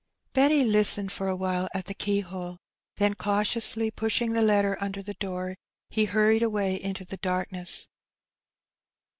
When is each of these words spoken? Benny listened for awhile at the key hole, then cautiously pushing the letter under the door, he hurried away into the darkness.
Benny 0.33 0.63
listened 0.63 1.11
for 1.11 1.27
awhile 1.27 1.67
at 1.75 1.85
the 1.85 1.93
key 1.93 2.21
hole, 2.21 2.57
then 2.95 3.13
cautiously 3.13 3.91
pushing 3.91 4.33
the 4.33 4.41
letter 4.41 4.75
under 4.81 5.03
the 5.03 5.13
door, 5.13 5.57
he 5.91 6.05
hurried 6.05 6.41
away 6.41 6.73
into 6.81 7.05
the 7.05 7.17
darkness. 7.17 7.87